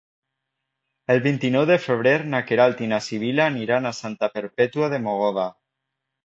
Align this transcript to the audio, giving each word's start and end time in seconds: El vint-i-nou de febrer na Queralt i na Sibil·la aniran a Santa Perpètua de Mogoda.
El 1.15 1.19
vint-i-nou 1.25 1.67
de 1.71 1.77
febrer 1.83 2.13
na 2.35 2.39
Queralt 2.51 2.81
i 2.85 2.89
na 2.95 2.99
Sibil·la 3.09 3.47
aniran 3.53 3.89
a 3.91 3.93
Santa 3.99 4.31
Perpètua 4.39 4.91
de 4.95 5.03
Mogoda. 5.07 5.47